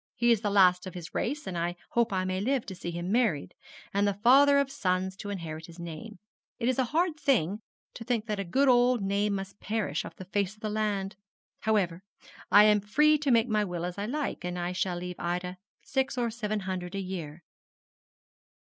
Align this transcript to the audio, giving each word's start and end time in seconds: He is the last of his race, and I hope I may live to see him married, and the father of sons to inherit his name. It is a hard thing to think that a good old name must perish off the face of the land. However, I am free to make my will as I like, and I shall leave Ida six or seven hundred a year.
He 0.15 0.31
is 0.31 0.41
the 0.41 0.49
last 0.49 0.87
of 0.87 0.95
his 0.95 1.13
race, 1.13 1.45
and 1.45 1.55
I 1.55 1.75
hope 1.91 2.11
I 2.11 2.25
may 2.25 2.41
live 2.41 2.65
to 2.65 2.73
see 2.73 2.89
him 2.89 3.11
married, 3.11 3.53
and 3.93 4.07
the 4.07 4.15
father 4.15 4.57
of 4.57 4.71
sons 4.71 5.15
to 5.17 5.29
inherit 5.29 5.67
his 5.67 5.77
name. 5.77 6.17
It 6.57 6.67
is 6.67 6.79
a 6.79 6.85
hard 6.85 7.19
thing 7.19 7.61
to 7.93 8.03
think 8.03 8.25
that 8.25 8.39
a 8.39 8.43
good 8.43 8.67
old 8.67 9.03
name 9.03 9.35
must 9.35 9.59
perish 9.59 10.03
off 10.03 10.15
the 10.15 10.25
face 10.25 10.55
of 10.55 10.61
the 10.61 10.71
land. 10.71 11.17
However, 11.59 12.01
I 12.49 12.63
am 12.63 12.81
free 12.81 13.19
to 13.19 13.29
make 13.29 13.47
my 13.47 13.63
will 13.63 13.85
as 13.85 13.99
I 13.99 14.07
like, 14.07 14.43
and 14.43 14.57
I 14.57 14.71
shall 14.71 14.97
leave 14.97 15.19
Ida 15.19 15.57
six 15.83 16.17
or 16.17 16.31
seven 16.31 16.61
hundred 16.61 16.95
a 16.95 16.99
year. 16.99 17.43